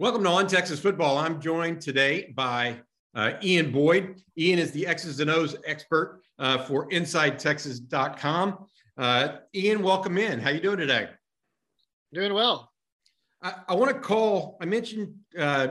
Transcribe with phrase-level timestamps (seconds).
[0.00, 1.18] Welcome to On Texas Football.
[1.18, 2.80] I'm joined today by
[3.14, 4.22] uh, Ian Boyd.
[4.38, 8.66] Ian is the X's and O's expert uh, for InsideTexas.com.
[8.96, 10.40] Uh, Ian, welcome in.
[10.40, 11.10] How you doing today?
[12.12, 12.72] Doing well.
[13.42, 14.56] I, I want to call.
[14.60, 15.68] I mentioned, uh,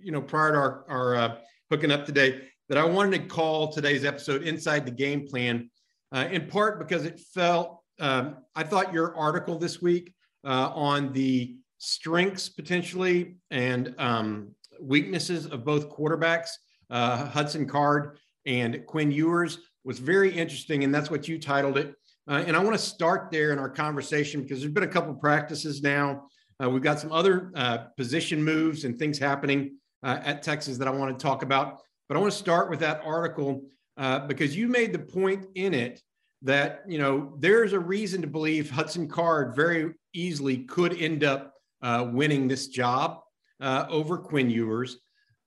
[0.00, 1.36] you know, prior to our, our uh,
[1.70, 5.70] hooking up today, that I wanted to call today's episode "Inside the Game Plan,"
[6.12, 7.78] uh, in part because it felt.
[7.98, 15.46] Um, I thought your article this week uh, on the strengths potentially and um, weaknesses
[15.46, 16.48] of both quarterbacks,
[16.88, 21.94] uh, Hudson Card and Quinn Ewers, was very interesting, and that's what you titled it.
[22.28, 25.14] Uh, and I want to start there in our conversation because there's been a couple
[25.14, 26.26] practices now.
[26.62, 30.90] Uh, we've got some other uh, position moves and things happening at Texas that I
[30.90, 31.80] want to talk about.
[32.08, 33.62] But I want to start with that article
[34.00, 36.00] uh, because you made the point in it
[36.42, 41.52] that you know there's a reason to believe Hudson Card very easily could end up
[41.82, 43.20] uh, winning this job
[43.60, 44.98] uh, over Quinn Ewers.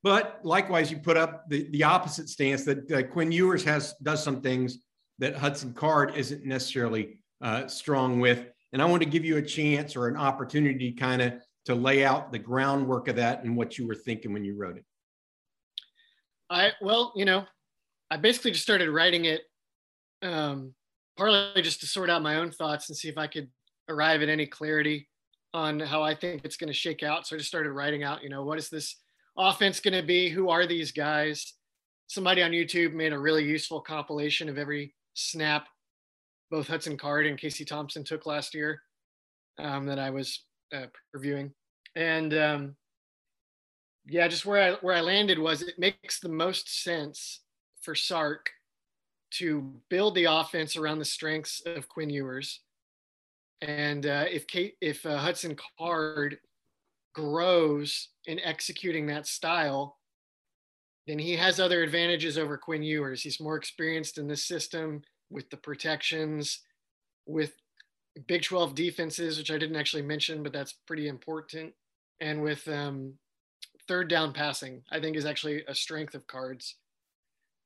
[0.03, 4.23] But likewise, you put up the, the opposite stance that uh, Quinn Ewers has does
[4.23, 4.77] some things
[5.17, 8.45] that Hudson Card isn't necessarily uh, strong with.
[8.71, 11.33] And I want to give you a chance or an opportunity kind of
[11.65, 14.77] to lay out the groundwork of that and what you were thinking when you wrote
[14.77, 14.85] it.
[16.49, 17.45] I well, you know,
[18.13, 19.41] I basically just started writing it,
[20.21, 20.75] um,
[21.17, 23.47] partly just to sort out my own thoughts and see if I could
[23.89, 25.09] arrive at any clarity
[25.51, 27.25] on how I think it's going to shake out.
[27.25, 28.97] So I just started writing out, you know, what is this
[29.35, 30.29] offense going to be?
[30.29, 31.55] Who are these guys?
[32.05, 35.65] Somebody on YouTube made a really useful compilation of every snap
[36.51, 38.83] both Hudson Card and Casey Thompson took last year
[39.57, 41.51] um, that I was uh, reviewing,
[41.95, 42.75] and um,
[44.05, 47.39] yeah, just where I where I landed was it makes the most sense
[47.83, 48.49] for Sark
[49.31, 52.61] to build the offense around the strengths of Quinn Ewers,
[53.61, 56.37] and uh, if Kate, if uh, Hudson Card
[57.13, 59.97] grows in executing that style,
[61.07, 63.21] then he has other advantages over Quinn Ewers.
[63.21, 66.59] He's more experienced in this system with the protections,
[67.25, 67.53] with
[68.27, 71.73] Big 12 defenses, which I didn't actually mention, but that's pretty important,
[72.19, 73.13] and with um,
[73.87, 76.75] third down passing, I think is actually a strength of Card's.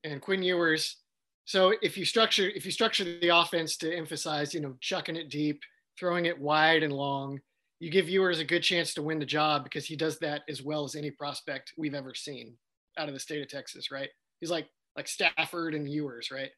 [0.04, 0.98] And Quinn Ewers.
[1.46, 5.30] So if you structure if you structure the offense to emphasize, you know, chucking it
[5.30, 5.62] deep,
[5.98, 7.40] throwing it wide and long,
[7.80, 10.62] you give Ewers a good chance to win the job because he does that as
[10.62, 12.56] well as any prospect we've ever seen
[12.98, 14.10] out of the state of Texas, right?
[14.40, 16.50] He's like like Stafford and Ewers, right?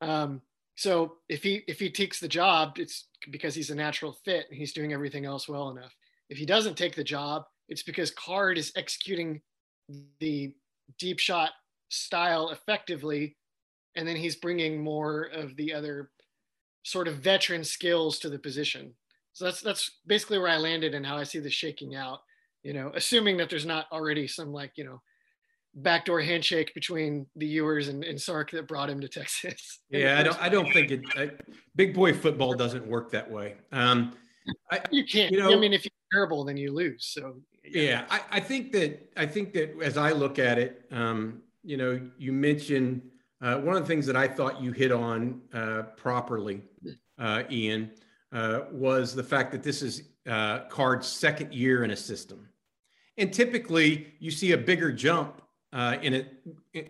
[0.00, 0.40] Um,
[0.76, 4.58] so if he if he takes the job, it's because he's a natural fit and
[4.58, 5.94] he's doing everything else well enough.
[6.30, 9.40] If he doesn't take the job, it's because Card is executing
[10.20, 10.54] the
[10.98, 11.50] deep shot
[11.88, 13.36] style effectively,
[13.96, 16.10] and then he's bringing more of the other
[16.82, 18.94] sort of veteran skills to the position.
[19.32, 22.20] So that's that's basically where I landed and how I see this shaking out.
[22.62, 25.00] You know, assuming that there's not already some like you know
[25.74, 29.80] backdoor handshake between the Ewers and, and Sark that brought him to Texas.
[29.90, 30.42] Yeah, I don't.
[30.42, 31.02] I don't think it.
[31.16, 31.30] I,
[31.76, 33.56] big boy football doesn't work that way.
[33.72, 34.12] Um,
[34.70, 35.32] I, You can't.
[35.32, 37.06] You know, I mean, if you're terrible, then you lose.
[37.06, 39.10] So yeah, I, I think that.
[39.16, 43.02] I think that as I look at it, um, you know, you mentioned
[43.42, 46.62] uh, one of the things that I thought you hit on uh, properly,
[47.18, 47.90] uh, Ian,
[48.32, 52.48] uh, was the fact that this is uh, Card's second year in a system,
[53.18, 55.42] and typically you see a bigger jump
[55.74, 56.26] uh, in a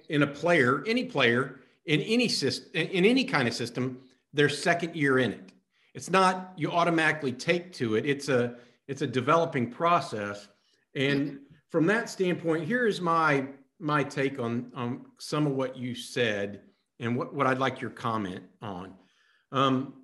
[0.08, 3.98] in a player, any player in any system, in any kind of system,
[4.32, 5.52] their second year in it.
[5.94, 8.06] It's not you automatically take to it.
[8.06, 8.54] It's a
[8.86, 10.46] it's a developing process,
[10.94, 13.48] and from that standpoint, here is my
[13.78, 16.62] my take on on some of what you said
[17.00, 18.94] and what what I'd like your comment on.
[19.52, 19.94] Um,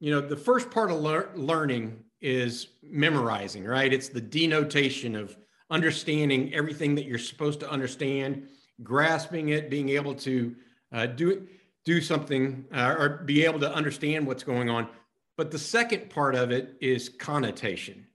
[0.00, 3.92] you know, the first part of lear- learning is memorizing, right?
[3.92, 5.36] It's the denotation of
[5.70, 8.48] understanding everything that you're supposed to understand,
[8.82, 10.54] grasping it, being able to
[10.92, 11.46] uh, do
[11.84, 14.88] do something uh, or be able to understand what's going on.
[15.36, 18.06] But the second part of it is connotation.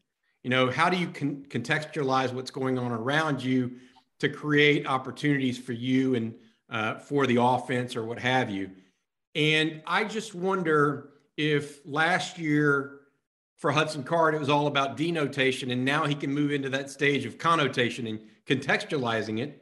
[0.44, 3.75] You know, how do you con- contextualize what's going on around you
[4.19, 6.36] to create opportunities for you and
[6.69, 8.69] uh, for the offense or what have you?
[9.36, 13.00] And I just wonder if last year
[13.57, 16.89] for Hudson Card, it was all about denotation, and now he can move into that
[16.89, 19.62] stage of connotation and contextualizing it.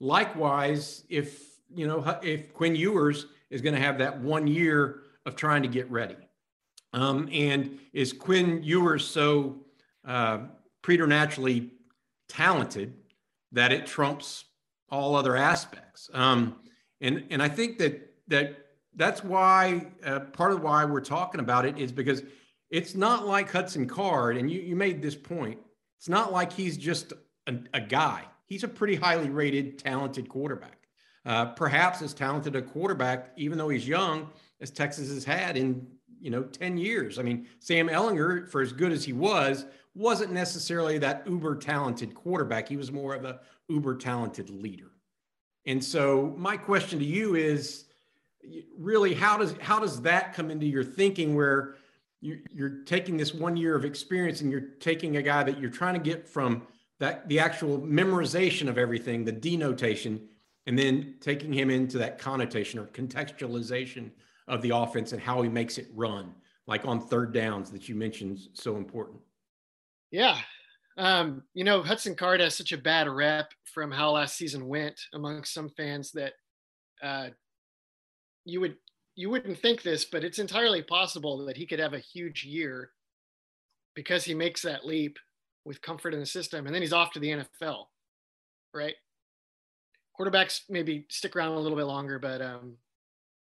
[0.00, 5.36] Likewise, if you know if Quinn Ewers is going to have that one year of
[5.36, 6.16] trying to get ready,
[6.92, 9.60] um, and is Quinn Ewers so
[10.04, 10.38] uh,
[10.82, 11.70] preternaturally
[12.28, 12.92] talented
[13.52, 14.44] that it trumps
[14.90, 16.10] all other aspects?
[16.12, 16.56] Um,
[17.00, 18.56] and and I think that that
[18.96, 22.22] that's why uh, part of why we're talking about it is because
[22.70, 25.58] it's not like Hudson Card, and you, you made this point.
[25.96, 27.12] It's not like he's just
[27.46, 28.24] a, a guy.
[28.46, 30.86] He's a pretty highly rated, talented quarterback.
[31.24, 34.30] Uh, perhaps as talented a quarterback, even though he's young,
[34.60, 35.86] as Texas has had in
[36.20, 37.18] you know 10 years.
[37.18, 42.14] I mean, Sam Ehlinger, for as good as he was, wasn't necessarily that uber talented
[42.14, 42.68] quarterback.
[42.68, 44.92] He was more of a uber talented leader.
[45.66, 47.84] And so my question to you is
[48.78, 51.76] really how does how does that come into your thinking where
[52.20, 55.70] you, you're taking this one year of experience and you're taking a guy that you're
[55.70, 56.66] trying to get from
[56.98, 60.28] that the actual memorization of everything, the denotation,
[60.66, 64.10] and then taking him into that connotation or contextualization
[64.48, 66.34] of the offense and how he makes it run,
[66.66, 69.20] like on third downs that you mentioned so important.
[70.10, 70.38] Yeah.
[70.96, 75.00] Um, you know, Hudson Card has such a bad rep from how last season went
[75.12, 76.32] amongst some fans that
[77.02, 77.28] uh,
[78.44, 78.76] you would
[79.14, 82.90] you wouldn't think this, but it's entirely possible that he could have a huge year
[83.94, 85.18] because he makes that leap
[85.64, 87.86] with comfort in the system, and then he's off to the NFL,
[88.72, 88.94] right?
[90.18, 92.76] Quarterbacks maybe stick around a little bit longer, but um,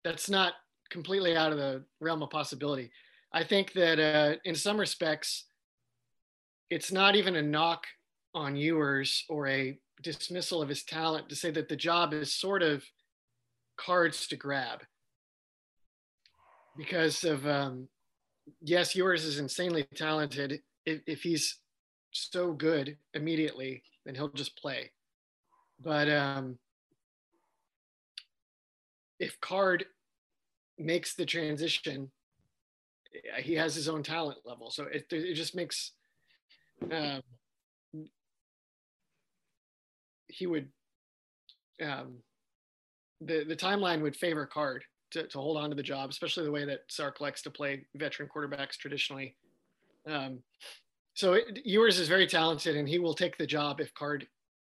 [0.03, 0.53] that's not
[0.89, 2.91] completely out of the realm of possibility.
[3.31, 5.45] I think that uh, in some respects,
[6.69, 7.85] it's not even a knock
[8.33, 12.61] on Ewers or a dismissal of his talent to say that the job is sort
[12.61, 12.83] of
[13.77, 14.83] Card's to grab
[16.77, 17.87] because of um,
[18.61, 20.61] yes, Ewers is insanely talented.
[20.85, 21.57] If, if he's
[22.11, 24.91] so good immediately, then he'll just play.
[25.81, 26.57] But um,
[29.19, 29.85] if Card
[30.77, 32.11] makes the transition,
[33.37, 34.71] he has his own talent level.
[34.71, 35.93] So it, it just makes
[36.91, 37.21] um,
[40.27, 40.69] he would
[41.83, 42.17] um,
[43.21, 46.51] the the timeline would favor Card to, to hold on to the job, especially the
[46.51, 49.35] way that Sark likes to play veteran quarterbacks traditionally.
[50.07, 50.39] Um,
[51.13, 54.27] so it, Ewers is very talented, and he will take the job if Card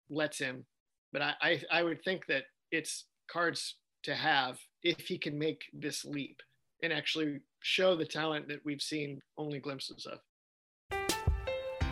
[0.10, 0.66] lets him.
[1.12, 5.62] But I, I, I would think that it's Card's to have if he can make
[5.72, 6.42] this leap
[6.82, 10.20] and actually show the talent that we've seen only glimpses of.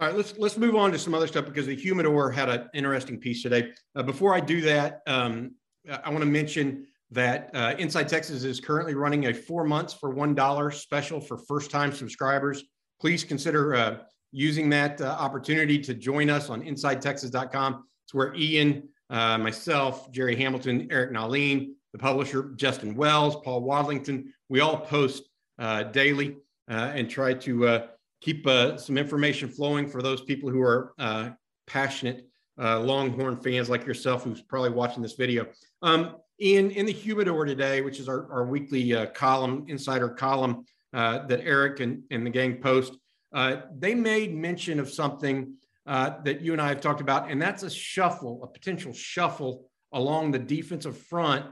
[0.00, 2.68] All right, let's let's move on to some other stuff because the humidor had an
[2.74, 3.70] interesting piece today.
[3.94, 5.52] Uh, before I do that, um,
[5.88, 10.10] I want to mention that uh, Inside Texas is currently running a four months for
[10.10, 12.64] one dollar special for first time subscribers.
[13.00, 13.98] Please consider uh,
[14.32, 17.84] using that uh, opportunity to join us on InsideTexas.com.
[18.04, 24.24] It's where Ian, uh, myself, Jerry Hamilton, Eric Nahlin, the publisher Justin Wells, Paul Wadlington,
[24.48, 25.22] we all post
[25.60, 26.36] uh, daily
[26.66, 27.84] and try to
[28.24, 31.30] keep uh, some information flowing for those people who are uh,
[31.66, 32.26] passionate
[32.58, 35.46] uh, Longhorn fans like yourself, who's probably watching this video.
[35.82, 40.64] Um, in in the humidor today, which is our, our weekly uh, column, insider column
[40.94, 42.96] uh, that Eric and, and the gang post,
[43.34, 45.54] uh, they made mention of something
[45.86, 50.30] that you and I have talked about, and that's a shuffle, a potential shuffle along
[50.30, 51.44] the defensive front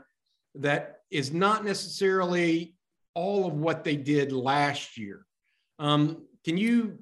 [0.55, 2.75] that is not necessarily
[3.15, 5.27] all of what they did last year.
[5.79, 6.99] Um, can you,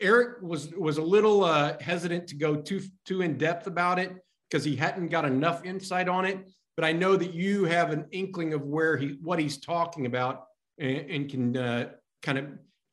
[0.00, 4.12] Eric was was a little uh, hesitant to go too too in depth about it
[4.48, 6.38] because he hadn't got enough insight on it.
[6.76, 10.44] But I know that you have an inkling of where he what he's talking about
[10.78, 11.88] and, and can uh,
[12.22, 12.46] kind of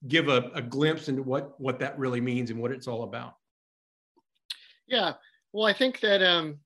[0.08, 3.36] give a, a glimpse into what what that really means and what it's all about.
[4.88, 5.14] Yeah.
[5.54, 6.60] Well, I think that um,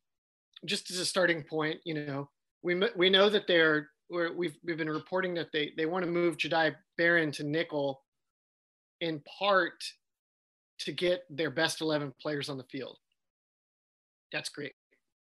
[0.65, 2.29] just as a starting point, you know,
[2.63, 6.37] we we know that they're we've we've been reporting that they they want to move
[6.37, 8.01] Jahdae Barron to nickel,
[9.01, 9.83] in part
[10.79, 12.97] to get their best eleven players on the field.
[14.31, 14.73] That's great.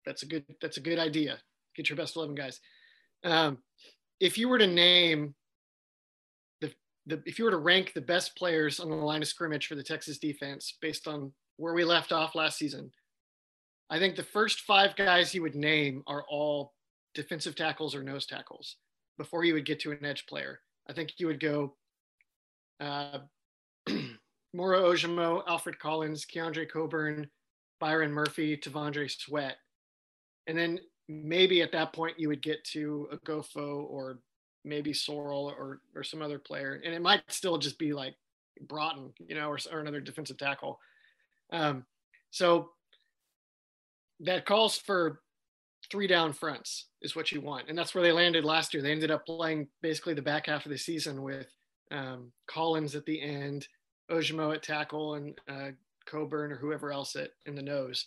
[0.05, 1.39] That's a good that's a good idea.
[1.75, 2.59] Get your best eleven guys.
[3.23, 3.59] Um,
[4.19, 5.35] if you were to name
[6.61, 6.73] the,
[7.05, 9.75] the if you were to rank the best players on the line of scrimmage for
[9.75, 12.91] the Texas defense based on where we left off last season,
[13.89, 16.73] I think the first five guys you would name are all
[17.15, 18.77] defensive tackles or nose tackles
[19.17, 20.59] before you would get to an edge player.
[20.89, 21.75] I think you would go
[22.79, 23.19] uh,
[24.53, 27.29] Moro Ojomo, Alfred Collins, Keondre Coburn,
[27.79, 29.58] Byron Murphy, T'Vondre Sweat.
[30.48, 34.20] And then maybe at that point you would get to a Gofo or
[34.65, 36.82] maybe Sorrell or or some other player.
[36.84, 38.15] And it might still just be like
[38.62, 40.79] Broughton, you know, or, or another defensive tackle.
[41.51, 41.86] Um,
[42.32, 42.72] so
[44.22, 45.22] that calls for
[45.91, 47.70] three down fronts is what you want.
[47.70, 48.84] And that's where they landed last year.
[48.84, 51.48] They ended up playing basically the back half of the season with
[51.91, 53.68] um, Collins at the end,
[54.11, 55.71] Ojomo at tackle, and uh,
[56.05, 58.05] Coburn or whoever else at, in the nose.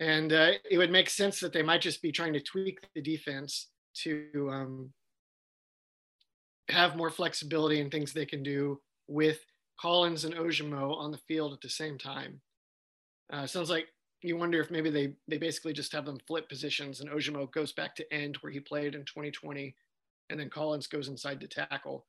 [0.00, 3.00] And uh, it would make sense that they might just be trying to tweak the
[3.00, 3.68] defense
[4.02, 4.92] to um,
[6.68, 9.38] have more flexibility and things they can do with
[9.80, 12.40] Collins and Ojomo on the field at the same time.
[13.32, 13.86] Uh, sounds like
[14.22, 17.72] you wonder if maybe they they basically just have them flip positions and Ojomo goes
[17.72, 19.74] back to end where he played in 2020,
[20.30, 22.06] and then Collins goes inside to tackle.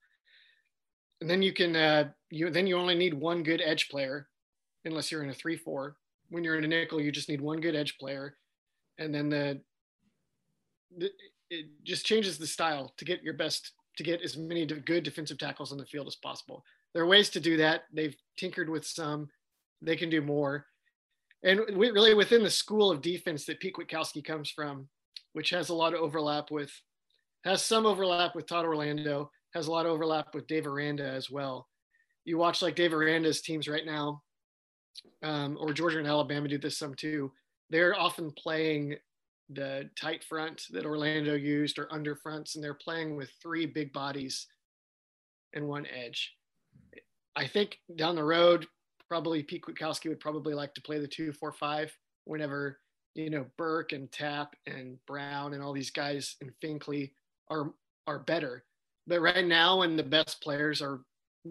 [1.21, 4.27] And then you can uh, you then you only need one good edge player,
[4.83, 5.97] unless you're in a three four.
[6.29, 8.37] When you're in a nickel, you just need one good edge player,
[8.97, 9.61] and then the,
[10.97, 11.09] the
[11.49, 15.37] it just changes the style to get your best to get as many good defensive
[15.37, 16.63] tackles on the field as possible.
[16.93, 17.83] There are ways to do that.
[17.93, 19.29] They've tinkered with some.
[19.81, 20.65] They can do more
[21.45, 24.89] and we, really within the school of defense that Pete Kwiatkowski comes from,
[25.33, 26.71] which has a lot of overlap with,
[27.43, 31.29] has some overlap with Todd Orlando, has a lot of overlap with Dave Aranda as
[31.29, 31.67] well.
[32.25, 34.21] You watch like Dave Aranda's teams right now,
[35.23, 37.31] um, or Georgia and Alabama do this some too.
[37.69, 38.95] They're often playing
[39.49, 43.93] the tight front that Orlando used or under fronts, and they're playing with three big
[43.93, 44.47] bodies
[45.53, 46.33] and one edge.
[47.35, 48.65] I think down the road,
[49.07, 52.79] probably Pete Kwiatkowski would probably like to play the two, four, five whenever
[53.13, 57.11] you know Burke and Tap and Brown and all these guys and Finkley
[57.49, 57.73] are
[58.07, 58.63] are better.
[59.07, 61.01] But right now, when the best players are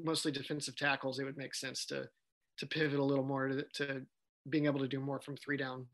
[0.03, 2.09] mostly defensive tackles, it would make sense to
[2.57, 4.03] to pivot a little more to, to
[4.49, 5.87] being able to do more from three down.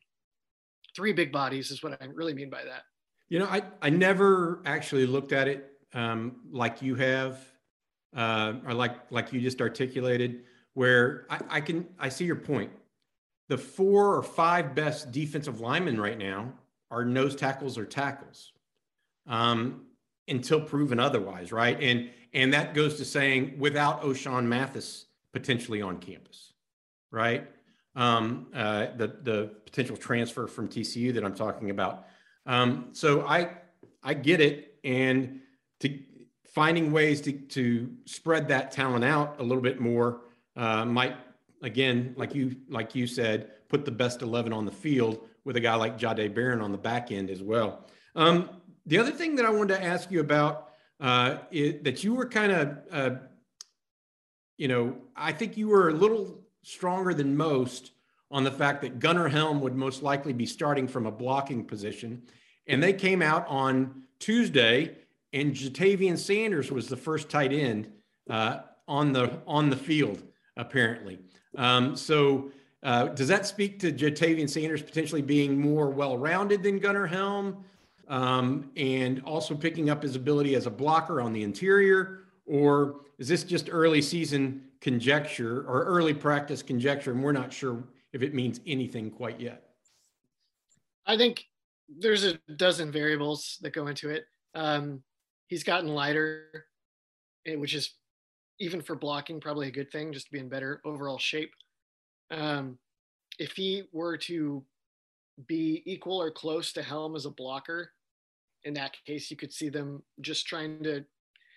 [0.94, 2.82] Three big bodies is what I really mean by that.
[3.28, 7.40] You know, I I never actually looked at it um, like you have,
[8.16, 10.42] uh, or like like you just articulated
[10.74, 12.70] where I, I can I see your point.
[13.48, 16.52] The four or five best defensive linemen right now
[16.90, 18.52] are nose tackles or tackles,
[19.26, 19.86] um,
[20.30, 21.80] until proven otherwise, right?
[21.80, 26.52] And and that goes to saying without Ochaun Mathis potentially on campus,
[27.10, 27.48] right?
[27.96, 32.06] Um, uh, the the potential transfer from TCU that I'm talking about.
[32.46, 33.50] Um, so I
[34.02, 35.40] I get it, and
[35.80, 35.98] to
[36.46, 40.22] finding ways to to spread that talent out a little bit more
[40.56, 41.16] uh, might
[41.62, 45.60] again, like you like you said, put the best eleven on the field with a
[45.60, 47.86] guy like Jahdae Barron on the back end as well.
[48.14, 48.50] Um,
[48.86, 50.70] the other thing that I wanted to ask you about
[51.00, 53.10] uh, is that you were kind of, uh,
[54.56, 57.92] you know, I think you were a little stronger than most
[58.30, 62.22] on the fact that Gunnar Helm would most likely be starting from a blocking position,
[62.66, 64.94] and they came out on Tuesday,
[65.32, 67.90] and Ja'Tavion Sanders was the first tight end
[68.28, 70.22] uh, on the on the field
[70.56, 71.18] apparently.
[71.56, 72.50] Um, so
[72.82, 77.64] uh, does that speak to Ja'Tavion Sanders potentially being more well-rounded than Gunnar Helm
[78.10, 82.24] um, and also picking up his ability as a blocker on the interior?
[82.44, 87.84] Or is this just early season conjecture or early practice conjecture and we're not sure
[88.12, 89.62] if it means anything quite yet?
[91.06, 91.44] I think
[91.88, 94.24] there's a dozen variables that go into it.
[94.54, 95.02] Um,
[95.46, 96.66] he's gotten lighter,
[97.46, 97.94] eh, which is
[98.58, 101.52] even for blocking, probably a good thing just to be in better overall shape.
[102.32, 102.78] Um,
[103.38, 104.64] if he were to
[105.46, 107.92] be equal or close to Helm as a blocker,
[108.64, 111.04] in that case, you could see them just trying to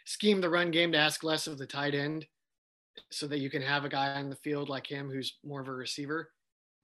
[0.06, 2.26] scheme the run game to ask less of the tight end
[3.12, 5.68] so that you can have a guy on the field like him who's more of
[5.68, 6.30] a receiver.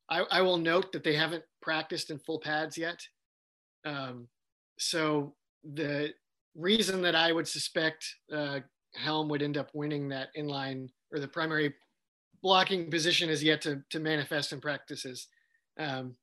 [0.10, 3.00] I, I will note that they haven't practiced in full pads yet.
[3.86, 4.28] Um,
[4.78, 6.14] so the
[6.56, 8.60] reason that I would suspect uh,
[8.96, 11.74] Helm would end up winning that inline or the primary
[12.42, 15.28] blocking position is yet to, to manifest in practices.
[15.80, 16.16] Um,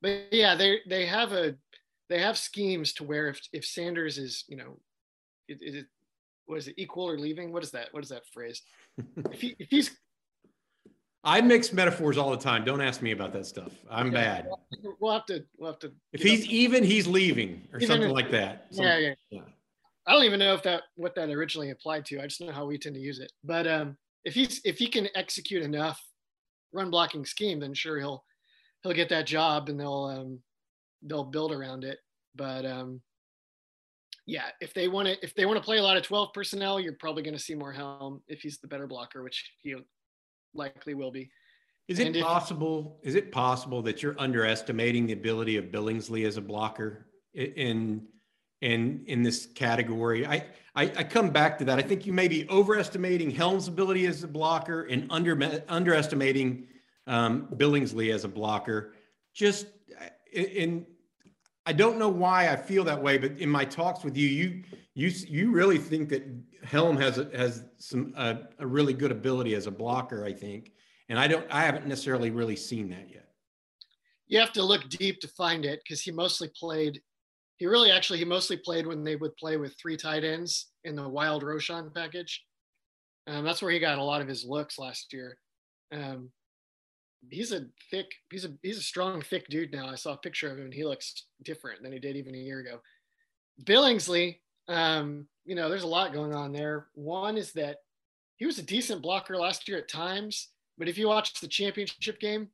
[0.00, 1.54] but yeah, they they have a
[2.14, 4.78] they have schemes to where if if Sanders is you know,
[5.48, 5.86] is it,
[6.48, 7.52] is it equal or leaving?
[7.52, 7.88] What is that?
[7.90, 8.62] What is that phrase?
[9.32, 9.96] if, he, if he's
[11.24, 12.64] I mix metaphors all the time.
[12.64, 13.72] Don't ask me about that stuff.
[13.90, 14.14] I'm okay.
[14.14, 14.48] bad.
[15.00, 15.44] We'll have to.
[15.58, 15.92] We'll have to.
[16.12, 16.50] If he's up.
[16.50, 18.66] even, he's leaving, or even something if, like that.
[18.70, 19.40] Some, yeah, yeah, yeah.
[20.06, 22.20] I don't even know if that what that originally applied to.
[22.20, 23.32] I just know how we tend to use it.
[23.42, 26.00] But um, if he's if he can execute enough
[26.72, 28.22] run blocking scheme, then sure he'll
[28.84, 30.38] he'll get that job and they'll um,
[31.04, 31.98] they'll build around it.
[32.34, 33.00] But um,
[34.26, 36.80] yeah, if they want to if they want to play a lot of 12 personnel,
[36.80, 39.74] you're probably going to see more Helm if he's the better blocker, which he
[40.54, 41.30] likely will be.
[41.88, 42.98] Is it possible?
[43.02, 48.06] Is it possible that you're underestimating the ability of Billingsley as a blocker in
[48.62, 50.26] in in this category?
[50.26, 51.78] I, I I come back to that.
[51.78, 56.68] I think you may be overestimating Helm's ability as a blocker and under underestimating
[57.06, 58.94] um, Billingsley as a blocker.
[59.34, 59.66] Just
[60.32, 60.86] in,
[61.66, 64.62] I don't know why I feel that way, but in my talks with you, you
[64.94, 66.24] you you really think that
[66.62, 70.24] Helm has a, has some a really good ability as a blocker.
[70.24, 70.72] I think
[71.08, 73.28] and I don't, I haven't necessarily really seen that yet.
[74.26, 77.00] You have to look deep to find it because he mostly played.
[77.56, 80.96] He really actually he mostly played when they would play with three tight ends in
[80.96, 82.42] the Wild Roschon package.
[83.26, 85.36] Um, that's where he got a lot of his looks last year.
[85.92, 86.30] Um,
[87.30, 89.88] he's a thick, he's a he's a strong, thick dude now.
[89.88, 92.38] I saw a picture of him and he looks different than he did even a
[92.38, 92.80] year ago.
[93.64, 94.38] Billingsley,
[94.68, 96.86] um, you know, there's a lot going on there.
[96.94, 97.78] One is that
[98.36, 102.18] he was a decent blocker last year at times, but if you watch the championship
[102.18, 102.48] game,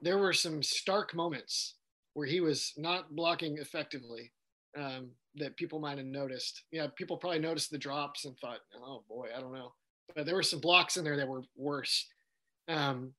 [0.00, 1.74] there were some stark moments
[2.14, 4.32] where he was not blocking effectively
[4.76, 6.64] um, that people might have noticed.
[6.70, 9.72] Yeah, people probably noticed the drops and thought, "Oh boy, I don't know."
[10.14, 12.06] But there were some blocks in there that were worse.
[12.68, 13.12] Um,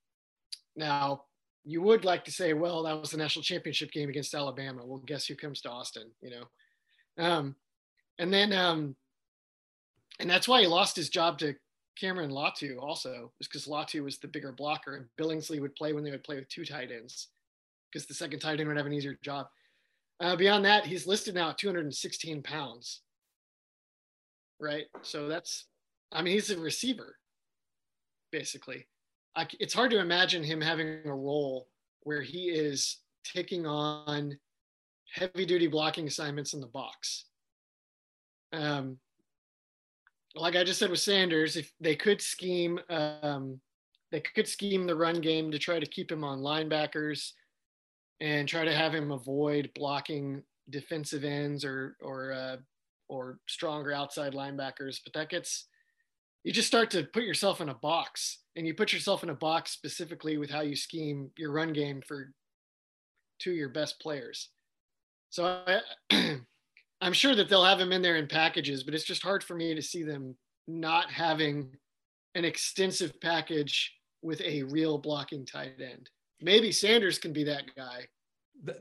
[0.75, 1.25] now,
[1.63, 5.01] you would like to say, "Well, that was the national championship game against Alabama." Well,
[5.05, 6.11] guess who comes to Austin?
[6.21, 7.55] You know, um,
[8.19, 8.95] and then, um,
[10.19, 11.55] and that's why he lost his job to
[11.99, 16.03] Cameron Latu also was because Latu was the bigger blocker and Billingsley would play when
[16.03, 17.29] they would play with two tight ends
[17.91, 19.47] because the second tight end would have an easier job.
[20.19, 23.01] Uh, beyond that, he's listed now at 216 pounds.
[24.59, 24.85] Right.
[25.01, 25.65] So that's,
[26.11, 27.17] I mean, he's a receiver,
[28.31, 28.87] basically.
[29.35, 31.67] I, it's hard to imagine him having a role
[32.01, 34.37] where he is taking on
[35.11, 37.25] heavy duty blocking assignments in the box.
[38.51, 38.97] Um,
[40.35, 43.59] like I just said with Sanders, if they could scheme, um,
[44.11, 47.31] they could scheme the run game to try to keep him on linebackers
[48.21, 52.57] and try to have him avoid blocking defensive ends or or uh,
[53.09, 54.99] or stronger outside linebackers.
[55.03, 55.67] But that gets
[56.43, 59.35] you just start to put yourself in a box, and you put yourself in a
[59.35, 62.33] box specifically with how you scheme your run game for
[63.39, 64.49] two of your best players.
[65.29, 65.63] So
[66.11, 66.37] I,
[67.01, 69.55] I'm sure that they'll have him in there in packages, but it's just hard for
[69.55, 70.35] me to see them
[70.67, 71.69] not having
[72.35, 76.09] an extensive package with a real blocking tight end.
[76.41, 78.07] Maybe Sanders can be that guy.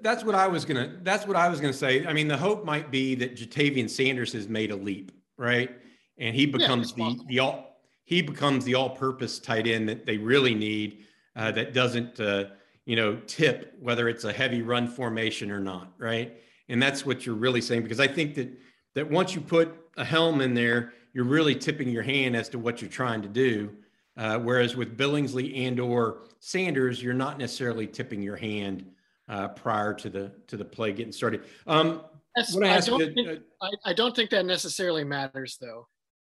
[0.01, 0.99] That's what I was gonna.
[1.03, 2.07] That's what I was gonna say.
[2.07, 5.71] I mean, the hope might be that Ja'Tavion Sanders has made a leap, right?
[6.19, 10.19] And he becomes yeah, the the all he becomes the all-purpose tight end that they
[10.19, 11.05] really need.
[11.35, 12.45] Uh, that doesn't, uh,
[12.85, 16.37] you know, tip whether it's a heavy run formation or not, right?
[16.69, 18.51] And that's what you're really saying, because I think that
[18.95, 22.59] that once you put a Helm in there, you're really tipping your hand as to
[22.59, 23.71] what you're trying to do.
[24.19, 28.85] Uh, whereas with Billingsley and or Sanders, you're not necessarily tipping your hand
[29.29, 31.45] uh, prior to the to the play getting started.
[31.67, 32.03] Um,
[32.37, 33.29] I, don't you, think,
[33.61, 35.87] uh, I, I don't think that necessarily matters though,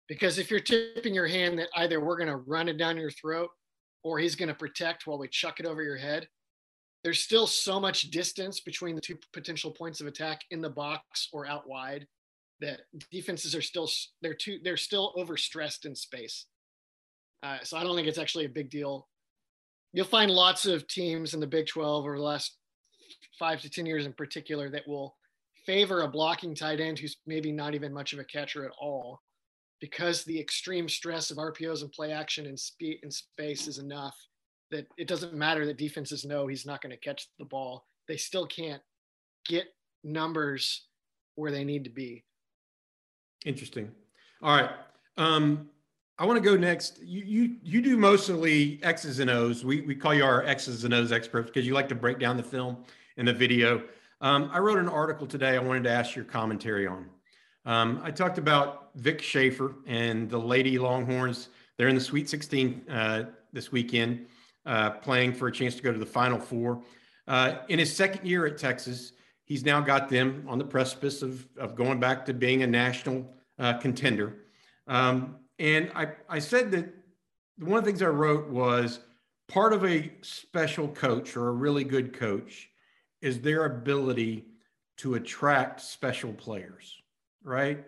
[0.08, 3.10] because if you're tipping your hand that either we're going to run it down your
[3.10, 3.50] throat
[4.04, 6.28] or he's going to protect while we chuck it over your head,
[7.02, 11.28] there's still so much distance between the two potential points of attack in the box
[11.32, 12.06] or out wide
[12.60, 13.88] that defenses are still
[14.22, 16.46] they're too they're still overstressed in space.
[17.42, 19.08] Uh, so I don't think it's actually a big deal.
[19.92, 22.56] You'll find lots of teams in the Big 12 over the last
[23.38, 25.16] five to ten years in particular that will
[25.64, 29.20] favor a blocking tight end who's maybe not even much of a catcher at all
[29.80, 34.16] because the extreme stress of RPOs and play action and speed and space is enough
[34.70, 37.86] that it doesn't matter that defenses know he's not going to catch the ball.
[38.08, 38.82] They still can't
[39.46, 39.66] get
[40.02, 40.86] numbers
[41.34, 42.24] where they need to be.
[43.44, 43.90] Interesting.
[44.42, 44.70] All right.
[45.16, 45.68] Um,
[46.18, 46.98] I want to go next.
[47.02, 49.64] You, you you do mostly X's and O's.
[49.64, 52.36] We, we call you our X's and O's experts because you like to break down
[52.36, 52.78] the film
[53.18, 53.82] and the video.
[54.22, 57.06] Um, I wrote an article today I wanted to ask your commentary on.
[57.66, 61.48] Um, I talked about Vic Schaefer and the Lady Longhorns.
[61.76, 64.26] They're in the Sweet 16 uh, this weekend
[64.64, 66.80] uh, playing for a chance to go to the Final Four.
[67.26, 69.12] Uh, in his second year at Texas,
[69.44, 73.26] he's now got them on the precipice of, of going back to being a national
[73.58, 74.44] uh, contender.
[74.86, 76.94] Um, and I, I said that
[77.58, 79.00] one of the things I wrote was
[79.48, 82.68] part of a special coach or a really good coach
[83.22, 84.44] is their ability
[84.98, 86.94] to attract special players,
[87.46, 87.84] right?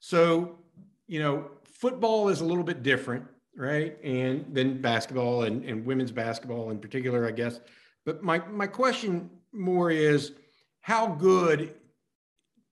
[0.00, 0.58] So,
[1.06, 3.24] you know, football is a little bit different,
[3.56, 3.96] right?
[4.02, 7.60] And then basketball and, and women's basketball in particular, I guess.
[8.04, 10.32] But my, my question more is
[10.80, 11.74] how good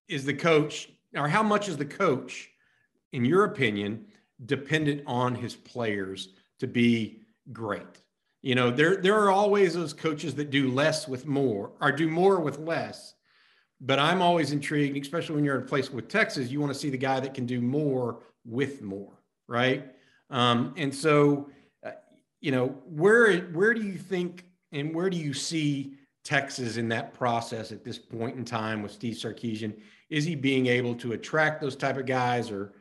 [0.09, 2.51] is the coach, or how much is the coach,
[3.13, 4.07] in your opinion,
[4.47, 7.21] dependent on his players to be
[7.53, 7.87] great?
[8.43, 12.09] You know, there there are always those coaches that do less with more, or do
[12.09, 13.15] more with less.
[13.85, 16.79] But I'm always intrigued, especially when you're in a place with Texas, you want to
[16.79, 19.13] see the guy that can do more with more,
[19.49, 19.93] right?
[20.31, 21.51] Um, and so,
[21.85, 21.91] uh,
[22.41, 27.13] you know, where where do you think and where do you see Texas in that
[27.13, 29.75] process at this point in time with Steve Sarkisian?
[30.11, 32.53] Is he being able to attract those type of guys?
[32.53, 32.75] Or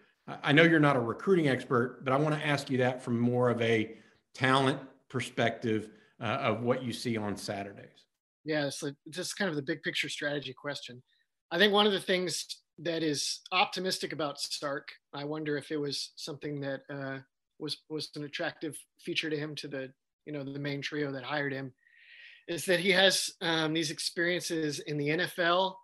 [0.44, 3.20] I know you're not a recruiting expert, but I want to ask you that from
[3.20, 3.96] more of a
[4.36, 5.90] talent perspective
[6.22, 8.06] uh, of what you see on Saturdays?
[8.44, 11.02] Yeah, it's like, just kind of the big picture strategy question.
[11.52, 12.46] I think one of the things
[12.80, 17.20] that is optimistic about Sark, I wonder if it was something that uh,
[17.60, 19.92] was was an attractive feature to him to the
[20.26, 21.74] you know the main trio that hired him,
[22.48, 25.76] is that he has um, these experiences in the NFL,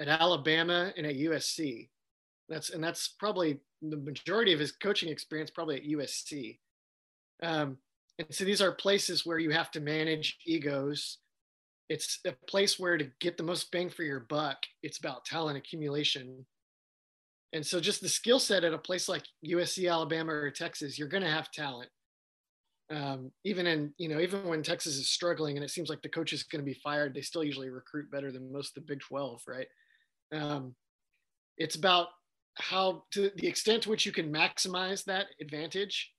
[0.00, 1.88] at Alabama, and at USC.
[2.48, 6.58] That's and that's probably the majority of his coaching experience, probably at USC.
[7.42, 7.78] Um,
[8.18, 11.18] and so these are places where you have to manage egos.
[11.90, 15.58] It's a place where to get the most bang for your buck, it's about talent
[15.58, 16.46] accumulation.
[17.52, 21.08] And so just the skill set at a place like USC, Alabama, or Texas, you're
[21.08, 21.90] going to have talent.
[22.92, 26.08] Um, even in, you know, even when Texas is struggling and it seems like the
[26.08, 28.92] coach is going to be fired, they still usually recruit better than most of the
[28.92, 29.66] Big 12, right?
[30.32, 30.76] Um,
[31.58, 32.06] it's about
[32.54, 36.12] how to the extent to which you can maximize that advantage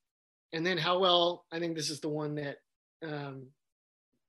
[0.52, 2.56] and then how well i think this is the one that
[3.04, 3.46] um,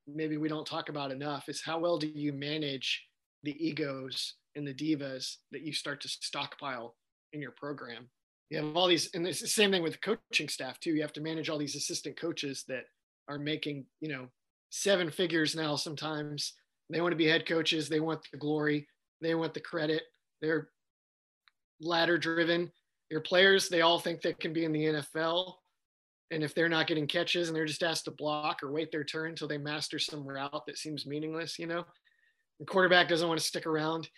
[0.07, 3.03] maybe we don't talk about enough is how well do you manage
[3.43, 6.95] the egos and the divas that you start to stockpile
[7.33, 8.09] in your program?
[8.49, 10.91] You have all these and it's the same thing with coaching staff too.
[10.91, 12.83] You have to manage all these assistant coaches that
[13.27, 14.27] are making you know
[14.69, 16.53] seven figures now sometimes.
[16.89, 17.89] They want to be head coaches.
[17.89, 18.87] They want the glory.
[19.21, 20.03] They want the credit.
[20.41, 20.69] They're
[21.81, 22.71] ladder driven.
[23.09, 25.53] Your players they all think they can be in the nfl
[26.33, 29.03] and if they're not getting catches and they're just asked to block or wait their
[29.03, 31.85] turn until they master some route that seems meaningless, you know,
[32.59, 34.09] the quarterback doesn't want to stick around.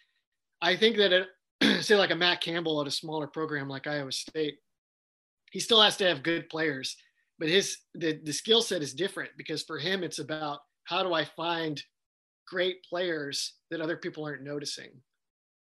[0.62, 4.12] I think that it, say like a Matt Campbell at a smaller program like Iowa
[4.12, 4.56] State,
[5.51, 6.95] he still has to have good players,
[7.38, 11.13] but his the, the skill set is different because for him it's about how do
[11.13, 11.82] I find
[12.47, 14.91] great players that other people aren't noticing,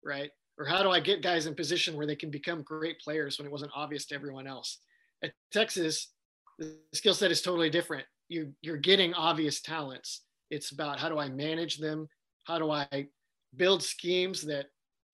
[0.04, 0.30] right?
[0.58, 3.46] Or how do I get guys in position where they can become great players when
[3.46, 4.80] it wasn't obvious to everyone else?
[5.24, 6.10] At Texas,
[6.58, 8.06] the skill set is totally different.
[8.30, 10.24] You you're getting obvious talents.
[10.50, 12.08] It's about how do I manage them?
[12.46, 13.08] How do I
[13.56, 14.68] build schemes that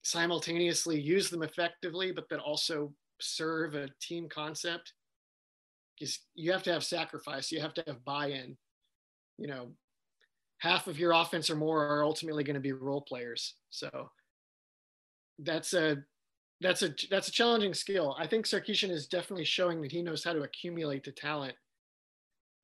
[0.04, 4.94] simultaneously use them effectively, but that also serve a team concept?
[5.98, 7.52] Because you have to have sacrifice.
[7.52, 8.58] You have to have buy-in.
[9.38, 9.72] You know,
[10.60, 13.56] half of your offense or more are ultimately going to be role players.
[13.70, 13.90] So
[15.40, 15.98] that's a
[16.64, 18.16] that's a that's a challenging skill.
[18.18, 21.56] I think Sarkisian is definitely showing that he knows how to accumulate the talent.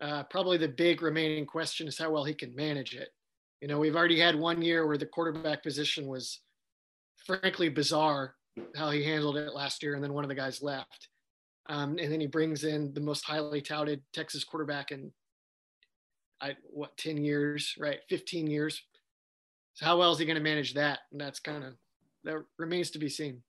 [0.02, 3.10] Uh, probably the big remaining question is how well he can manage it.
[3.62, 6.40] You know, we've already had one year where the quarterback position was
[7.26, 8.36] frankly bizarre
[8.76, 11.10] how he handled it last year, and then one of the guys left.
[11.68, 15.12] Um, and then he brings in the most highly touted Texas quarterback in
[16.42, 18.00] I what 10 years, right?
[18.10, 18.82] 15 years.
[19.74, 21.00] So how well is he going to manage that?
[21.12, 21.74] And that's kind of
[22.24, 23.44] that remains to be seen.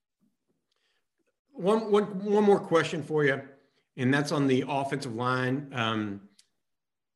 [1.61, 3.42] One, one, one more question for you,
[3.99, 5.70] and that's on the offensive line.
[5.75, 6.23] Um,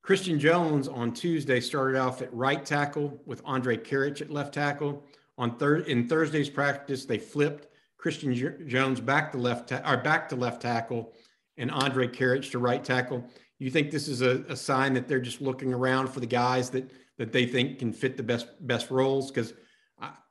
[0.02, 5.02] Christian Jones on Tuesday started off at right tackle with Andrej Karic at left tackle.
[5.38, 9.96] On third in Thursday's practice, they flipped Christian J- Jones back to left ta- or
[9.96, 11.14] back to left tackle,
[11.56, 13.24] and Andrej Karic to right tackle.
[13.58, 16.68] You think this is a, a sign that they're just looking around for the guys
[16.70, 19.30] that that they think can fit the best best roles?
[19.30, 19.54] Because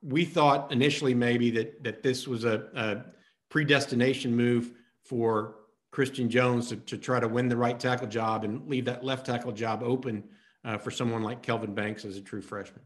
[0.04, 3.06] we thought initially maybe that that this was a, a
[3.54, 4.72] predestination move
[5.04, 5.58] for
[5.92, 9.28] Christian Jones to, to, try to win the right tackle job and leave that left
[9.28, 10.24] tackle job open
[10.66, 12.82] uh, for someone like Kelvin Banks as a true freshman.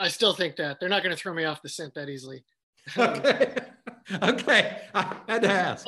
[0.00, 2.42] I still think that they're not going to throw me off the scent that easily.
[2.98, 3.54] okay.
[4.22, 4.78] okay.
[4.92, 5.86] I had to ask.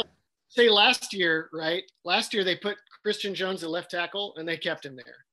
[0.48, 1.82] Say last year, right?
[2.04, 5.26] Last year they put Christian Jones at left tackle and they kept him there.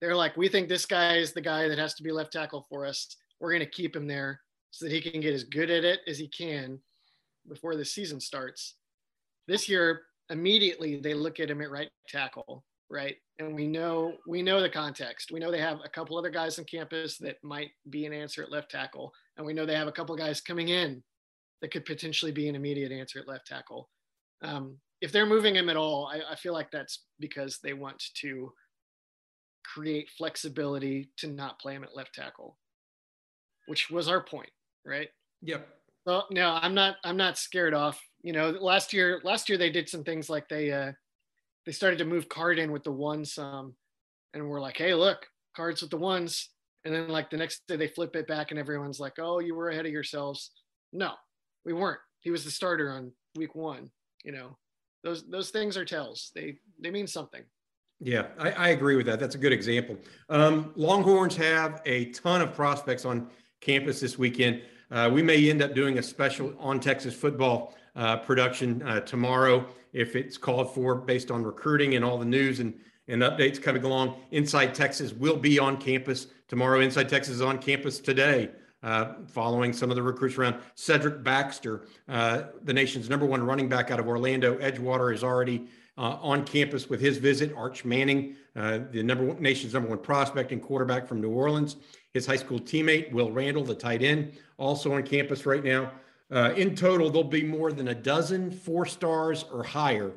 [0.00, 2.64] They're like, we think this guy is the guy that has to be left tackle
[2.70, 3.14] for us.
[3.38, 6.00] We're going to keep him there so that he can get as good at it
[6.06, 6.80] as he can
[7.48, 8.76] before the season starts.
[9.46, 13.16] This year, immediately they look at him at right tackle, right?
[13.38, 15.30] And we know we know the context.
[15.32, 18.42] We know they have a couple other guys on campus that might be an answer
[18.42, 21.02] at left tackle, and we know they have a couple guys coming in
[21.60, 23.88] that could potentially be an immediate answer at left tackle.
[24.42, 28.02] Um, if they're moving him at all, I, I feel like that's because they want
[28.20, 28.52] to
[29.64, 32.56] create flexibility to not play him at left tackle,
[33.66, 34.50] which was our point,
[34.84, 35.08] right?
[35.42, 35.66] Yep.
[36.06, 36.96] Well, no, I'm not.
[37.04, 38.00] I'm not scared off.
[38.22, 40.92] You know, last year, last year they did some things like they uh,
[41.66, 43.74] they started to move Card in with the one some,
[44.34, 46.50] and we're like, hey, look, Card's with the ones,
[46.84, 49.54] and then like the next day they flip it back and everyone's like, oh, you
[49.54, 50.50] were ahead of yourselves.
[50.92, 51.12] No,
[51.64, 52.00] we weren't.
[52.20, 53.90] He was the starter on week one.
[54.24, 54.58] You know,
[55.02, 56.30] those those things are tells.
[56.34, 57.42] They they mean something.
[58.00, 59.20] Yeah, I, I agree with that.
[59.20, 59.96] That's a good example.
[60.28, 63.28] Um, Longhorns have a ton of prospects on
[63.60, 64.62] campus this weekend.
[64.94, 69.66] Uh, we may end up doing a special on Texas football uh, production uh, tomorrow
[69.92, 72.72] if it's called for based on recruiting and all the news and,
[73.08, 74.14] and updates coming along.
[74.30, 76.78] Inside Texas will be on campus tomorrow.
[76.78, 78.50] Inside Texas is on campus today.
[78.84, 80.56] Uh, following some of the recruits around.
[80.76, 84.58] Cedric Baxter, uh, the nation's number one running back out of Orlando.
[84.58, 85.66] Edgewater is already
[85.98, 87.52] uh, on campus with his visit.
[87.56, 91.76] Arch Manning, uh, the number one, nation's number one prospect and quarterback from New Orleans.
[92.12, 95.92] His high school teammate, Will Randall, the tight end, also on campus right now.
[96.30, 100.12] Uh, in total, there'll be more than a dozen four stars or higher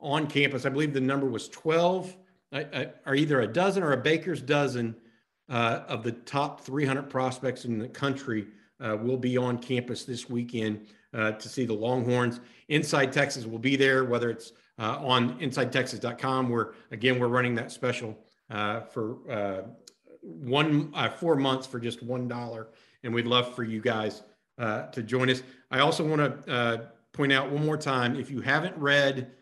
[0.00, 0.66] on campus.
[0.66, 2.16] I believe the number was 12,
[2.52, 4.94] or either a dozen or a baker's dozen
[5.48, 8.46] uh, of the top 300 prospects in the country
[8.80, 12.40] uh, will be on campus this weekend uh, to see the Longhorns.
[12.68, 17.72] Inside Texas will be there, whether it's uh, on InsideTexas.com, where again we're running that
[17.72, 18.16] special
[18.50, 19.62] uh, for uh,
[20.22, 22.68] one four months for just one dollar,
[23.02, 24.22] and we'd love for you guys
[24.58, 25.42] to join us.
[25.70, 29.32] I also want to point out one more time if you haven't read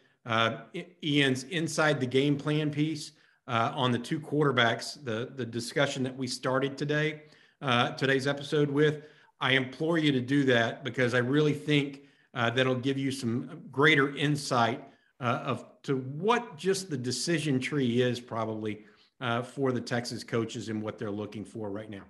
[1.03, 3.13] Ian's Inside the Game Plan piece
[3.47, 7.23] uh, on the two quarterbacks, the the discussion that we started today,
[7.61, 9.03] uh, today's episode with.
[9.41, 13.63] I implore you to do that because I really think uh, that'll give you some
[13.71, 14.83] greater insight
[15.21, 18.81] uh, of to what just the decision tree is probably
[19.21, 22.03] uh, for the Texas coaches and what they're looking for right now.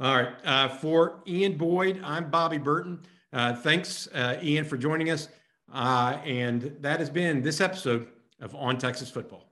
[0.00, 3.00] All right, uh, for Ian Boyd, I'm Bobby Burton.
[3.32, 4.08] thanks,
[4.42, 5.28] Ian, for joining us.
[5.72, 8.08] and that has been this episode
[8.40, 9.51] of On Texas Football.